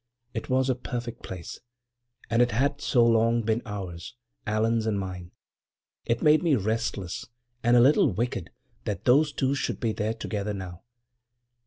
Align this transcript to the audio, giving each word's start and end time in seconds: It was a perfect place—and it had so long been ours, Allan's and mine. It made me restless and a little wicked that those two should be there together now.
It 0.33 0.49
was 0.49 0.67
a 0.67 0.73
perfect 0.73 1.21
place—and 1.21 2.41
it 2.41 2.49
had 2.49 2.81
so 2.81 3.05
long 3.05 3.43
been 3.43 3.61
ours, 3.67 4.15
Allan's 4.47 4.87
and 4.87 4.99
mine. 4.99 5.29
It 6.07 6.23
made 6.23 6.41
me 6.41 6.55
restless 6.55 7.27
and 7.61 7.77
a 7.77 7.81
little 7.81 8.11
wicked 8.11 8.49
that 8.85 9.05
those 9.05 9.31
two 9.31 9.53
should 9.53 9.79
be 9.79 9.91
there 9.91 10.15
together 10.15 10.55
now. 10.55 10.81